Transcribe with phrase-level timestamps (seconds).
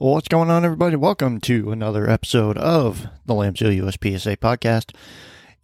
[0.00, 0.94] Well, what's going on, everybody?
[0.94, 4.94] Welcome to another episode of the Lambs Hill USPSA podcast.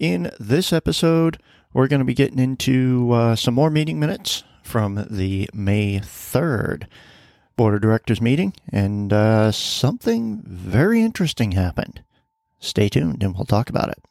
[0.01, 1.39] In this episode,
[1.73, 6.89] we're going to be getting into uh, some more meeting minutes from the May 3rd
[7.57, 12.03] Board of Directors meeting, and uh, something very interesting happened.
[12.59, 14.03] Stay tuned and we'll talk about it.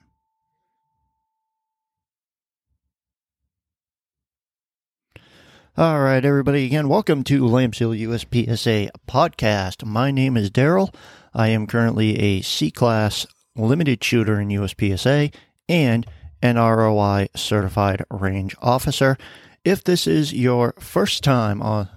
[5.75, 9.83] All right, everybody, again, welcome to Lambs Hill USPSA podcast.
[9.83, 10.93] My name is Daryl.
[11.33, 15.33] I am currently a C Class limited shooter in USPSA
[15.67, 16.05] and
[16.43, 19.17] an ROI certified range officer.
[19.65, 21.89] If this is your first time on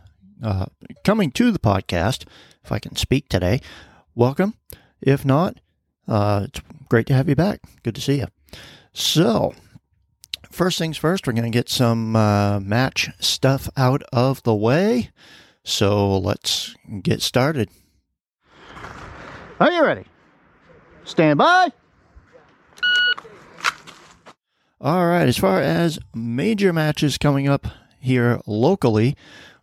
[0.43, 0.67] uh,
[1.05, 2.25] coming to the podcast,
[2.65, 3.61] if I can speak today,
[4.15, 4.55] welcome.
[5.03, 5.61] If not,
[6.09, 7.61] uh, it's great to have you back.
[7.83, 8.29] Good to see you.
[8.95, 9.55] So,
[10.51, 15.11] first things first, we're going to get some uh, match stuff out of the way.
[15.65, 17.71] So let's get started.
[19.59, 20.05] Are you ready?
[21.05, 21.73] Stand by.
[24.81, 27.67] All right, as far as major matches coming up
[27.99, 29.17] here locally,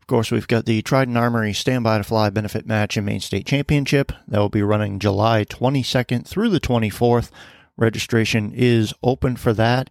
[0.03, 3.45] of course, we've got the Trident Armory Standby to Fly benefit match in Maine State
[3.45, 4.11] Championship.
[4.27, 7.31] That will be running July 22nd through the 24th.
[7.77, 9.89] Registration is open for that.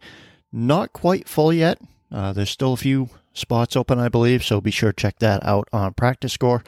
[0.52, 1.78] Not quite full yet.
[2.10, 5.44] Uh, there's still a few spots open, I believe, so be sure to check that
[5.44, 6.62] out on Practice Score.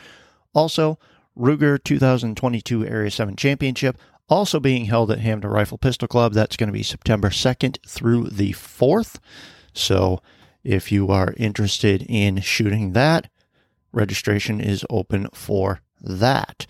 [0.54, 0.98] Also,
[1.38, 6.32] Ruger 2022 Area 7 Championship, also being held at Hampden Rifle Pistol Club.
[6.32, 9.18] That's going to be September 2nd through the 4th.
[9.74, 10.22] So,
[10.62, 13.28] if you are interested in shooting that,
[13.92, 16.66] registration is open for that.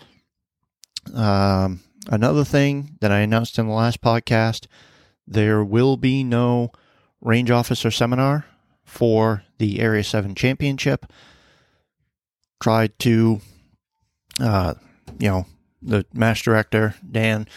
[1.13, 4.67] Um, another thing that I announced in the last podcast
[5.27, 6.71] there will be no
[7.25, 8.45] range officer seminar
[8.85, 11.11] for the Area 7 Championship.
[12.61, 13.41] Tried to,
[14.39, 14.75] uh,
[15.19, 15.45] you know,
[15.81, 17.47] the match director, Dan,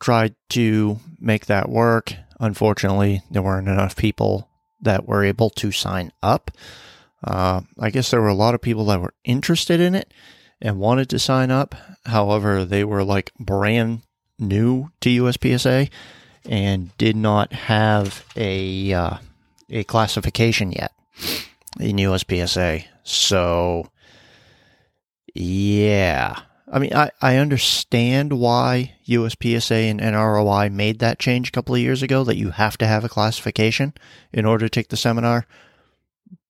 [0.00, 2.14] tried to make that work.
[2.40, 4.48] Unfortunately, there weren't enough people
[4.82, 6.50] that were able to sign up.
[7.24, 10.12] Uh, I guess there were a lot of people that were interested in it
[10.60, 11.74] and wanted to sign up.
[12.06, 14.02] However, they were like brand
[14.38, 15.88] new to USPSA
[16.44, 19.16] and did not have a uh,
[19.70, 20.92] a classification yet
[21.78, 22.84] in USPSA.
[23.04, 23.90] So,
[25.34, 26.40] yeah.
[26.70, 31.80] I mean, I, I understand why USPSA and NROI made that change a couple of
[31.80, 33.94] years ago that you have to have a classification
[34.32, 35.46] in order to take the seminar,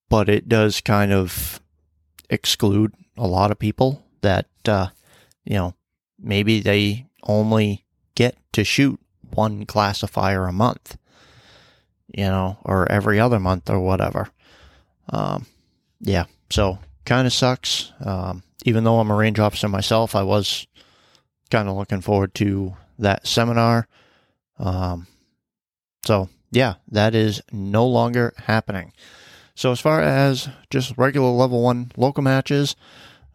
[0.08, 1.60] but it does kind of
[2.30, 4.88] exclude a lot of people that, uh,
[5.44, 5.74] you know,
[6.18, 7.84] maybe they only
[8.16, 8.98] get to shoot
[9.32, 10.96] one classifier a month,
[12.14, 14.28] you know, or every other month or whatever.
[15.10, 15.46] Um,
[16.00, 17.92] yeah, so kind of sucks.
[18.00, 20.66] Um, even though I'm a range officer myself, I was
[21.50, 23.88] kind of looking forward to that seminar.
[24.58, 25.06] Um,
[26.04, 28.92] so yeah, that is no longer happening.
[29.54, 32.76] So as far as just regular level one local matches,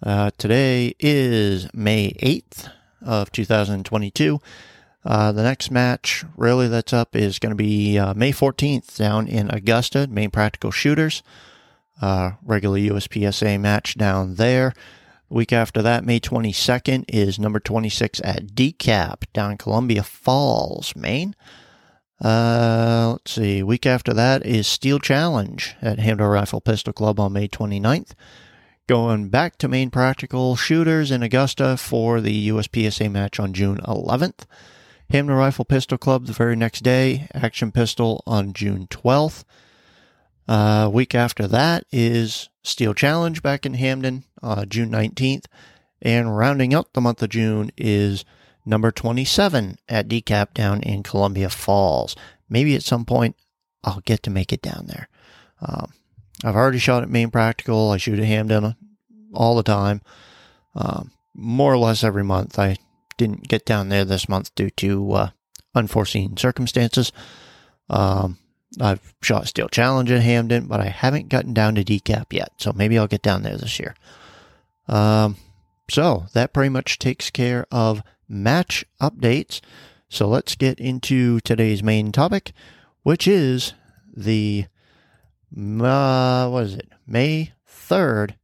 [0.01, 2.69] uh, today is May 8th
[3.01, 4.39] of 2022.
[5.05, 9.27] Uh, the next match, really, that's up is going to be uh, May 14th down
[9.27, 11.23] in Augusta, Maine Practical Shooters.
[12.01, 14.73] Uh, regular USPSA match down there.
[15.29, 21.35] Week after that, May 22nd, is number 26 at DCAP down in Columbia Falls, Maine.
[22.23, 23.63] Uh, let's see.
[23.63, 28.11] Week after that is Steel Challenge at Hampden Rifle Pistol Club on May 29th.
[28.87, 34.45] Going back to Maine Practical Shooters in Augusta for the USPSA match on June 11th.
[35.13, 39.44] Hampden Rifle Pistol Club the very next day, Action Pistol on June 12th.
[40.47, 45.46] Uh, week after that is Steel Challenge back in Hampden, uh, June 19th.
[46.01, 48.25] And rounding out the month of June is
[48.66, 52.16] number 27 at DCAP down in Columbia Falls.
[52.50, 53.35] Maybe at some point
[53.84, 55.09] I'll get to make it down there.
[55.62, 55.94] Um,
[56.44, 57.91] I've already shot at Maine Practical.
[57.91, 58.75] I shoot at Hampden
[59.31, 60.01] all the time,
[60.74, 62.57] um, more or less every month.
[62.57, 62.77] I
[63.18, 65.30] didn't get down there this month due to uh,
[65.75, 67.12] unforeseen circumstances.
[67.89, 68.38] Um,
[68.80, 72.74] I've shot Steel Challenge in Hampden, but I haven't gotten down to DCAP yet, so
[72.74, 73.95] maybe I'll get down there this year.
[74.88, 75.38] Um,
[75.89, 79.62] so that pretty much takes care of match updates.
[80.09, 82.51] So let's get into today's main topic,
[83.04, 83.74] which is
[84.16, 84.66] the
[85.56, 86.89] uh, what is it?
[87.06, 88.36] May third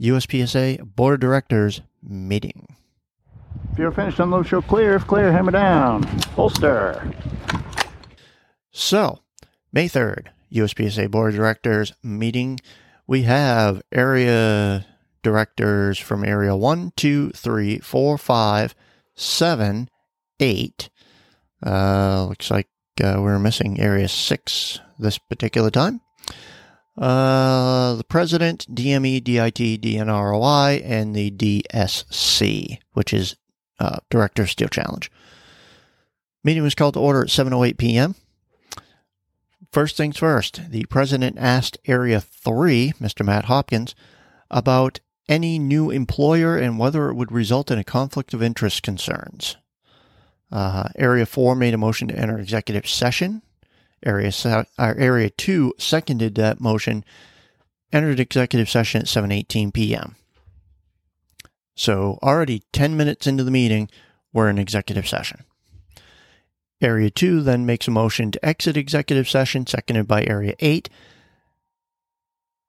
[0.00, 2.76] USPSA Board of Directors meeting.
[3.76, 4.94] If you're finished, unload, show clear.
[4.94, 6.02] If clear, hammer down.
[6.34, 7.12] Holster.
[8.70, 9.18] So,
[9.70, 12.58] May 3rd, USPSA Board of Directors meeting.
[13.06, 14.86] We have Area
[15.22, 18.74] directors from area one, two, three, four, five,
[19.14, 19.90] seven,
[20.40, 20.88] eight.
[21.62, 22.68] Uh, looks like
[23.04, 26.00] uh, we're missing area six this particular time.
[26.96, 33.36] Uh, the president, DME, DIT, DNROI, and the DSC, which is
[33.78, 35.10] uh, Director Steel Challenge.
[36.44, 38.14] Meeting was called to order at 7:08 p.m.
[39.72, 43.26] First things first, the president asked Area 3, Mr.
[43.26, 43.94] Matt Hopkins,
[44.50, 49.56] about any new employer and whether it would result in a conflict of interest concerns.
[50.52, 53.42] Uh, area 4 made a motion to enter executive session.
[54.04, 57.04] Area, uh, area 2 seconded that motion,
[57.92, 60.14] entered executive session at 7:18 p.m.
[61.76, 63.88] So already 10 minutes into the meeting,
[64.32, 65.44] we're in executive session.
[66.80, 70.88] Area 2 then makes a motion to exit executive session, seconded by Area 8.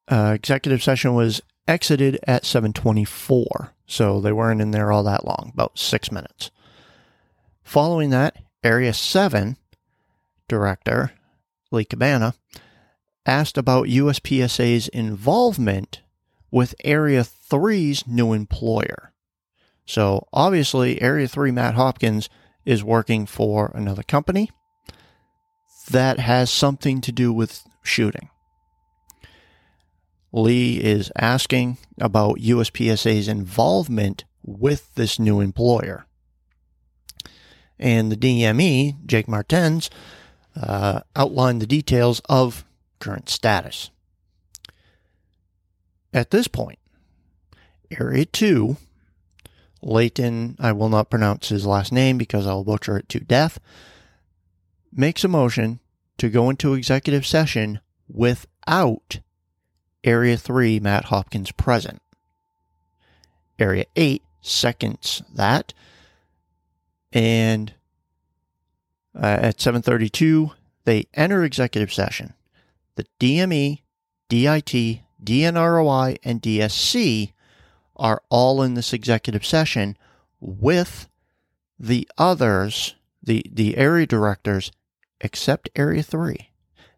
[0.10, 5.52] Uh, executive session was exited at 724, so they weren't in there all that long,
[5.54, 6.52] about six minutes.
[7.64, 9.58] Following that, Area 7
[10.48, 11.12] director,
[11.72, 12.34] Lee Cabana,
[13.26, 16.02] asked about USPSA's involvement
[16.52, 19.14] with Area 3's new employer.
[19.86, 22.30] So obviously, Area 3 Matt Hopkins
[22.66, 24.52] is working for another company
[25.90, 28.30] that has something to do with shooting.
[30.34, 36.06] Lee is asking about USPSA's involvement with this new employer.
[37.80, 39.90] And the DME, Jake Martens,
[40.62, 42.66] uh, outlined the details of
[43.00, 43.92] current status.
[46.18, 46.80] At this point,
[47.92, 48.76] Area 2
[49.84, 53.60] Leighton, I will not pronounce his last name because I'll butcher it to death,
[54.92, 55.80] makes a motion
[56.18, 57.82] to go into executive session
[58.12, 59.20] without
[60.04, 62.02] Area 3 Matt Hopkins present.
[63.60, 65.76] Area 8 seconds that.
[67.14, 67.76] And
[69.14, 70.56] uh, at 7:32
[70.86, 72.34] they enter executive session.
[72.96, 73.82] The DME,
[74.30, 77.34] DIT, DNROI and DSC
[77.96, 79.98] are all in this executive session
[80.40, 81.10] with
[81.80, 84.72] the others, the, the area directors,
[85.20, 86.52] except Area 3.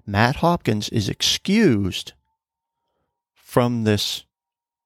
[0.06, 2.14] Matt Hopkins is excused
[3.34, 4.26] from this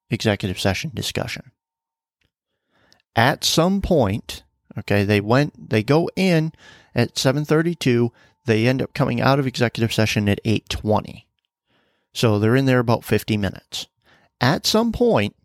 [0.10, 1.52] executive session discussion.
[3.16, 4.44] At some point,
[4.78, 6.52] okay, they went, they go in
[6.96, 8.12] at 732,
[8.46, 11.28] they end up coming out of executive session at 820.
[12.14, 13.88] So they're in there about 50 minutes.
[14.40, 15.36] At some point,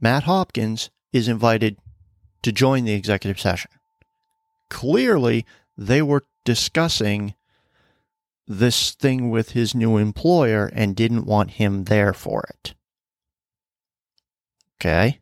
[0.00, 1.78] Matt Hopkins is invited
[2.42, 3.70] to join the executive session.
[4.68, 5.44] Clearly,
[5.76, 7.34] they were discussing
[8.46, 12.74] this thing with his new employer and didn't want him there for it.
[14.76, 15.20] Okay.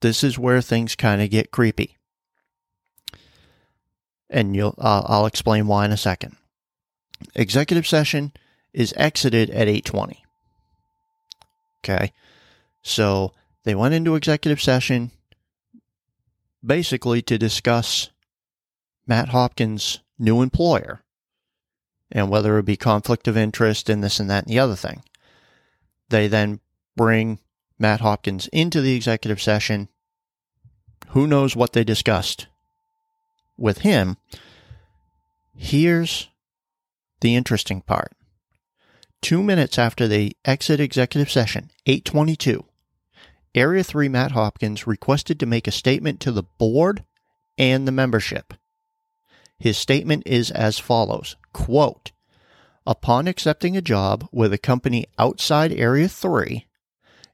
[0.00, 1.96] This is where things kind of get creepy.
[4.28, 6.36] And you'll, uh, I'll explain why in a second.
[7.34, 8.32] Executive session
[8.72, 10.24] is exited at 8:20.
[11.84, 12.12] Okay.
[12.82, 13.32] So
[13.64, 15.10] they went into executive session
[16.64, 18.10] basically to discuss
[19.06, 21.02] Matt Hopkins' new employer
[22.10, 24.76] and whether it would be conflict of interest and this and that and the other
[24.76, 25.02] thing.
[26.08, 26.60] They then
[26.96, 27.38] bring
[27.78, 29.88] Matt Hopkins into the executive session.
[31.08, 32.46] Who knows what they discussed
[33.56, 34.18] with him?
[35.56, 36.28] Here's
[37.20, 38.12] the interesting part.
[39.22, 42.64] Two minutes after they exit executive session, 822,
[43.54, 47.04] Area 3 Matt Hopkins requested to make a statement to the board
[47.56, 48.52] and the membership.
[49.60, 52.10] His statement is as follows quote,
[52.84, 56.66] Upon accepting a job with a company outside Area 3,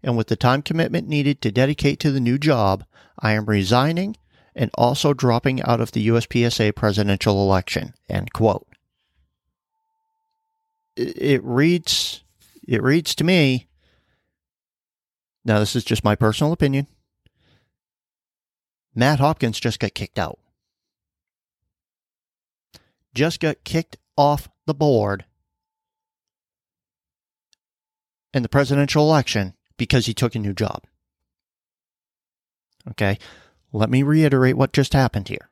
[0.02, 2.84] and with the time commitment needed to dedicate to the new job,
[3.18, 4.18] I am resigning
[4.54, 7.94] and also dropping out of the USPSA presidential election.
[8.10, 8.67] End quote.
[10.98, 12.24] It reads
[12.66, 13.68] it reads to me
[15.48, 16.86] now, this is just my personal opinion.
[18.94, 20.38] Matt Hopkins just got kicked out.
[23.14, 25.24] Just got kicked off the board
[28.34, 30.82] in the presidential election because he took a new job.
[32.90, 33.18] Okay,
[33.72, 35.48] let me reiterate what just happened here.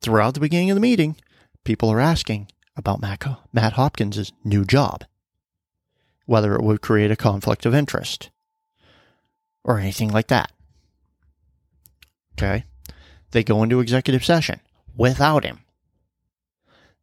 [0.00, 1.16] Throughout the beginning of the meeting,
[1.64, 2.46] people are asking
[2.80, 5.04] about Matt Hopkins' new job
[6.30, 8.30] whether it would create a conflict of interest
[9.64, 10.52] or anything like that.
[12.34, 12.64] Okay?
[13.32, 14.60] They go into executive session
[14.96, 15.58] without him.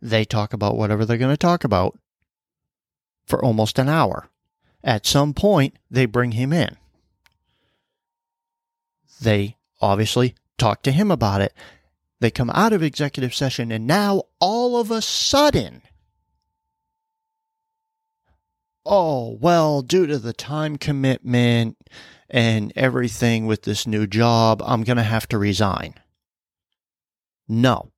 [0.02, 2.00] They talk about whatever they're going to talk about
[3.26, 4.30] for almost an hour.
[4.82, 6.78] At some point, they bring him in.
[9.20, 11.54] They obviously talk to him about it.
[12.20, 15.84] They come out of executive session, and now all of a sudden,
[18.86, 21.78] oh, well, due to the time commitment
[22.30, 25.94] and everything with this new job, I'm going to have to resign.
[27.48, 27.92] No.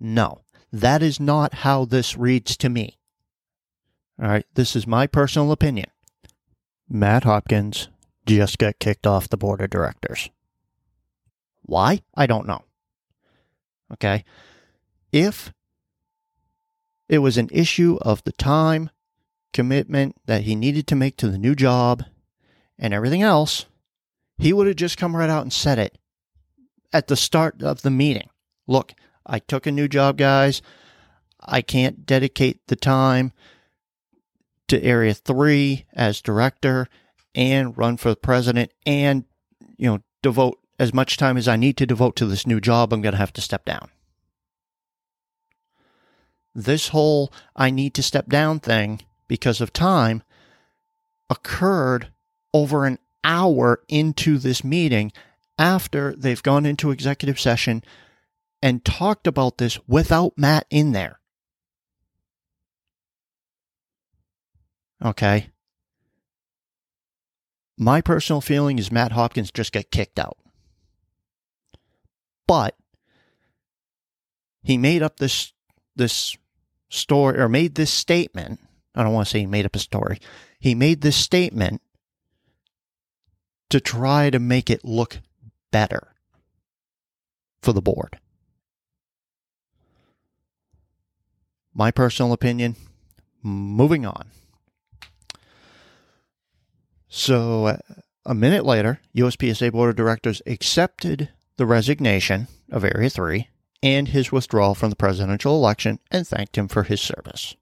[0.00, 0.40] No.
[0.72, 2.98] That is not how this reads to me.
[4.20, 5.90] All right, this is my personal opinion.
[6.88, 7.88] Matt Hopkins
[8.26, 10.30] just got kicked off the board of directors.
[11.62, 12.02] Why?
[12.14, 12.62] I don't know.
[13.92, 14.24] Okay.
[15.12, 15.52] If
[17.08, 18.90] it was an issue of the time
[19.52, 22.04] commitment that he needed to make to the new job
[22.78, 23.66] and everything else,
[24.38, 25.98] he would have just come right out and said it
[26.92, 28.28] at the start of the meeting.
[28.66, 28.92] Look,
[29.26, 30.62] I took a new job, guys.
[31.40, 33.32] I can't dedicate the time
[34.68, 36.88] to Area 3 as director
[37.34, 39.24] and run for president and,
[39.76, 42.92] you know, devote as much time as I need to devote to this new job.
[42.92, 43.90] I'm going to have to step down.
[46.54, 50.22] This whole I need to step down thing because of time
[51.28, 52.08] occurred
[52.52, 55.12] over an hour into this meeting
[55.58, 57.82] after they've gone into executive session
[58.62, 61.18] and talked about this without Matt in there.
[65.04, 65.50] Okay.
[67.76, 70.38] My personal feeling is Matt Hopkins just got kicked out.
[72.46, 72.76] But
[74.62, 75.52] he made up this
[75.96, 76.36] this
[76.88, 78.60] story or made this statement.
[78.94, 80.18] I don't want to say he made up a story.
[80.58, 81.82] He made this statement
[83.70, 85.18] to try to make it look
[85.72, 86.14] better
[87.60, 88.18] for the board.
[91.74, 92.76] My personal opinion,
[93.42, 94.28] moving on.
[97.08, 97.78] So,
[98.24, 103.48] a minute later, USPSA Board of Directors accepted the resignation of Area 3
[103.82, 107.54] and his withdrawal from the presidential election and thanked him for his service.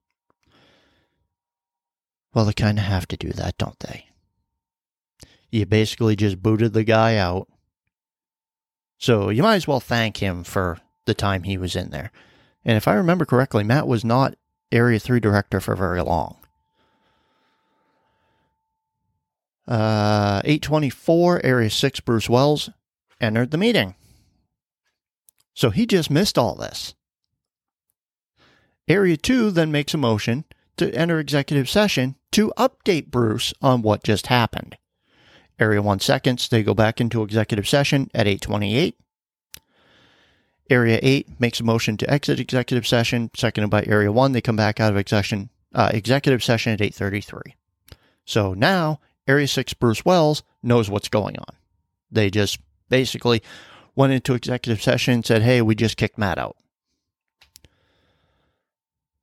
[2.33, 4.07] Well, they kind of have to do that, don't they?
[5.51, 7.49] You basically just booted the guy out.
[8.99, 12.11] So you might as well thank him for the time he was in there.
[12.65, 14.37] And if I remember correctly, Matt was not
[14.71, 16.37] Area 3 director for very long.
[19.69, 22.71] Uh, 824, Area 6, Bruce Wells
[23.23, 23.95] entered the meeting.
[25.55, 26.95] So he just missed all this.
[28.89, 30.45] Area 2 then makes a motion
[30.77, 34.77] to enter executive session to update Bruce on what just happened.
[35.59, 38.99] Area 1 seconds, they go back into executive session at 828.
[40.71, 44.33] Area 8 makes a motion to exit executive session, seconded by Area 1.
[44.33, 47.55] They come back out of executive, uh, executive session at 833.
[48.25, 51.57] So now Area 6 Bruce Wells knows what's going on.
[52.11, 52.59] They just
[52.93, 53.43] basically
[53.97, 56.59] went into executive session and said, hey, we just kicked Matt out.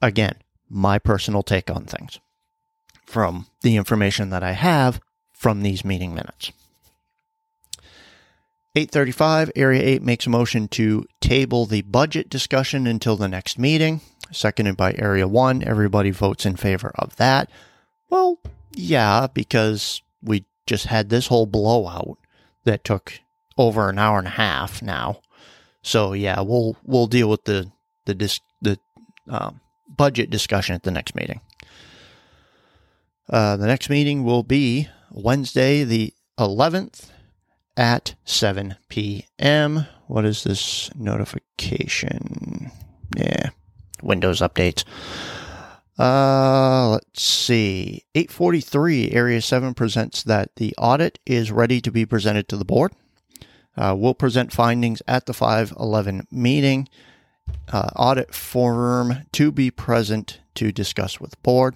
[0.01, 0.33] Again,
[0.67, 2.19] my personal take on things
[3.05, 4.99] from the information that I have
[5.31, 6.51] from these meeting minutes.
[8.75, 14.01] 835, Area 8 makes a motion to table the budget discussion until the next meeting,
[14.31, 15.63] seconded by Area 1.
[15.63, 17.51] Everybody votes in favor of that.
[18.09, 18.39] Well,
[18.73, 22.17] yeah, because we just had this whole blowout
[22.63, 23.19] that took
[23.59, 25.19] over an hour and a half now.
[25.83, 27.71] So yeah, we'll we'll deal with the
[28.05, 28.79] the dis, the
[29.27, 31.41] um, budget discussion at the next meeting.
[33.29, 37.09] Uh, the next meeting will be Wednesday, the 11th
[37.77, 39.85] at 7 p.m.
[40.07, 42.71] What is this notification?
[43.15, 43.49] Yeah,
[44.01, 44.83] Windows updates.
[45.99, 48.05] Uh, let's see.
[48.15, 52.93] 843 Area 7 presents that the audit is ready to be presented to the board.
[53.79, 56.89] Uh, we'll present findings at the 511 meeting.
[57.71, 61.75] Uh, audit firm to be present to discuss with board.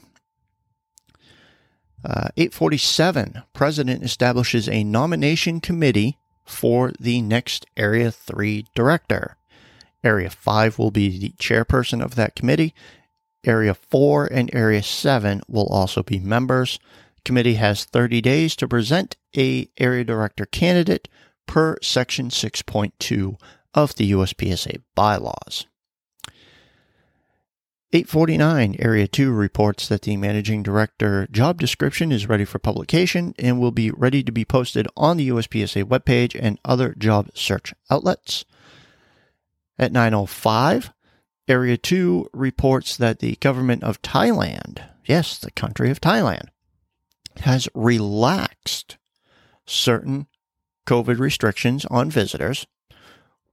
[2.03, 9.37] Uh, 847, President establishes a nomination committee for the next Area 3 director.
[10.03, 12.73] Area 5 will be the chairperson of that committee.
[13.45, 16.79] Area 4 and Area 7 will also be members.
[17.23, 21.07] Committee has 30 days to present a area director candidate
[21.47, 23.37] per Section 6.2
[23.73, 25.67] of the USPSA bylaws.
[27.95, 33.59] 849 Area 2 reports that the managing director job description is ready for publication and
[33.59, 38.45] will be ready to be posted on the USPSA webpage and other job search outlets.
[39.77, 40.91] At 905,
[41.47, 46.47] Area 2 reports that the government of Thailand, yes, the country of Thailand,
[47.41, 48.97] has relaxed
[49.67, 50.25] certain
[50.85, 52.65] COVID restrictions on visitors,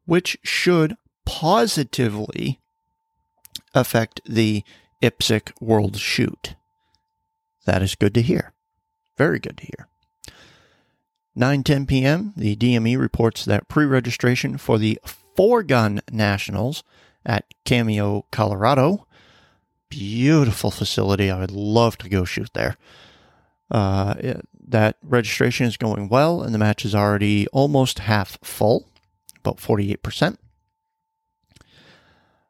[0.07, 2.61] which should positively
[3.75, 4.65] affect the
[5.03, 6.55] IPSC World Shoot.
[7.67, 8.53] That is good to hear.
[9.17, 9.89] Very good to hear.
[11.37, 12.33] 9:10 p.m.
[12.37, 14.99] The DME reports that pre-registration for the
[15.37, 16.83] Four Gun Nationals
[17.25, 19.07] at Cameo, Colorado.
[19.89, 21.31] Beautiful facility.
[21.31, 22.77] I would love to go shoot there.
[23.71, 28.89] Uh, it, that registration is going well, and the match is already almost half full,
[29.39, 30.37] about 48%.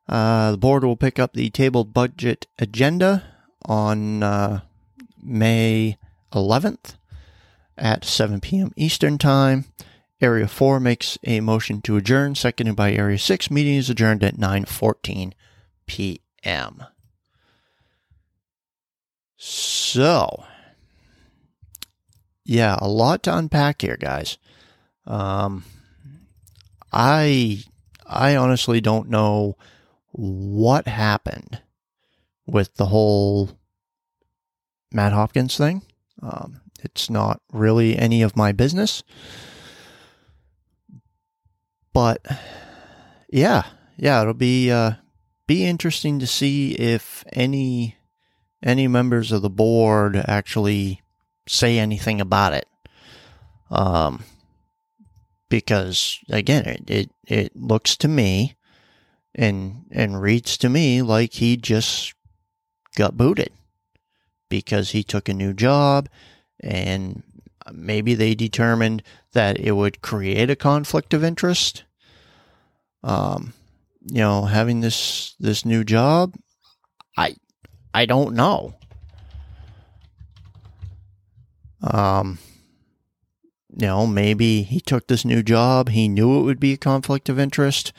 [0.09, 3.25] Uh, the board will pick up the table budget agenda
[3.65, 4.61] on uh,
[5.23, 5.99] May
[6.33, 6.97] 11th
[7.79, 8.73] at 7 p.m.
[8.77, 9.67] Eastern Time.
[10.21, 13.50] Area 4 makes a motion to adjourn, seconded by Area 6.
[13.50, 15.33] Meeting is adjourned at 9:14
[15.87, 16.85] p.m.
[19.37, 20.45] So,
[22.45, 24.39] yeah, a lot to unpack here, guys.
[25.07, 25.65] Um,
[26.93, 27.63] I
[28.07, 29.57] I honestly don't know
[30.13, 31.63] what happened
[32.47, 33.51] with the whole
[34.93, 35.83] Matt Hopkins thing.
[36.23, 39.03] Um, it's not really any of my business.
[41.93, 42.25] But
[43.29, 43.65] yeah,
[43.97, 44.93] yeah, it'll be uh,
[45.47, 47.97] be interesting to see if any
[48.63, 51.03] any members of the board actually
[51.50, 52.69] say anything about it.
[53.71, 54.25] Um,
[55.49, 58.57] because again, it, it, it looks to me
[59.35, 62.14] and and reads to me like he just
[62.97, 63.52] got booted
[64.49, 66.09] because he took a new job
[66.61, 67.23] and
[67.73, 69.02] maybe they determined
[69.33, 71.85] that it would create a conflict of interest.
[73.02, 73.54] Um,
[74.04, 76.35] you know, having this this new job,
[77.16, 77.37] I
[77.95, 78.75] I don't know.
[81.83, 82.39] Um,
[83.77, 85.91] you know, maybe he took this new job.
[85.91, 87.93] He knew it would be a conflict of interest,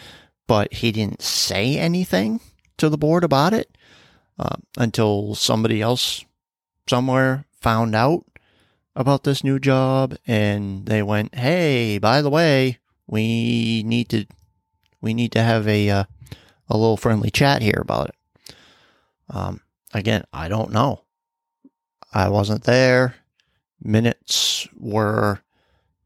[0.48, 2.42] but he didn't say anything
[2.78, 3.78] to the board about it
[4.38, 6.26] uh, until somebody else
[6.88, 8.26] somewhere found out
[8.96, 14.26] about this new job and they went, "Hey, by the way, we need to
[15.00, 16.04] we need to have a uh,
[16.70, 18.56] a little friendly chat here about it."
[19.30, 19.62] Um,
[19.94, 21.04] again, I don't know.
[22.14, 23.16] I wasn't there.
[23.84, 25.42] Minutes were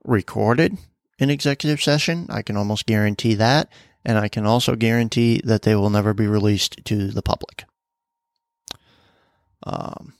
[0.04, 0.78] recorded
[1.20, 2.28] in executive session.
[2.30, 3.70] I can almost guarantee that.
[4.04, 7.66] And I can also guarantee that they will never be released to the public.
[9.64, 10.14] Um,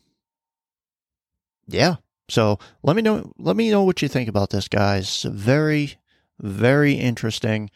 [1.68, 1.98] yeah.
[2.28, 3.32] So let me know.
[3.38, 5.22] Let me know what you think about this, guys.
[5.22, 5.96] Very,
[6.40, 7.70] very interesting.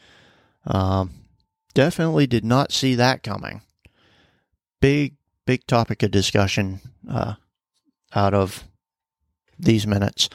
[0.66, 1.12] Um,
[1.76, 3.62] definitely did not see that coming.
[4.82, 5.16] Big,
[5.46, 7.36] big topic of discussion uh,
[8.16, 8.64] out of
[9.60, 10.30] these minutes.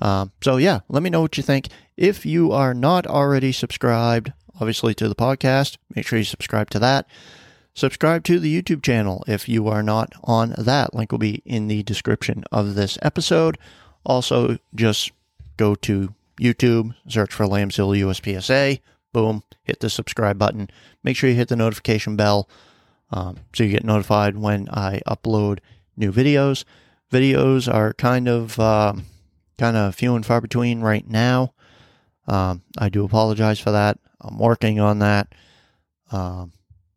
[0.00, 1.68] Um, so yeah, let me know what you think.
[1.96, 6.78] If you are not already subscribed, obviously to the podcast, make sure you subscribe to
[6.78, 7.06] that.
[7.74, 10.94] Subscribe to the YouTube channel if you are not on that.
[10.94, 13.56] Link will be in the description of this episode.
[14.04, 15.12] Also, just
[15.56, 18.80] go to YouTube, search for Lambshill USPSA,
[19.12, 20.68] boom, hit the subscribe button.
[21.04, 22.48] Make sure you hit the notification bell
[23.10, 25.60] um, so you get notified when I upload
[25.96, 26.64] new videos.
[27.10, 29.04] Videos are kind of um,
[29.56, 31.54] kind of few and far between right now.
[32.26, 33.98] Um, I do apologize for that.
[34.20, 35.34] I'm working on that.
[36.12, 36.52] Um,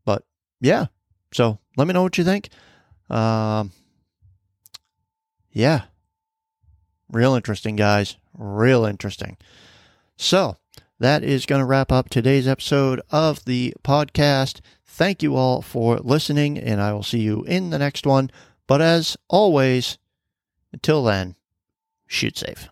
[0.05, 0.23] but
[0.59, 0.87] yeah.
[1.33, 2.49] So let me know what you think.
[3.09, 3.71] Um,
[5.51, 5.83] yeah.
[7.09, 8.17] Real interesting, guys.
[8.37, 9.37] Real interesting.
[10.17, 10.57] So
[10.99, 14.61] that is going to wrap up today's episode of the podcast.
[14.85, 18.29] Thank you all for listening, and I will see you in the next one.
[18.67, 19.97] But as always,
[20.71, 21.35] until then,
[22.07, 22.69] shoot safe.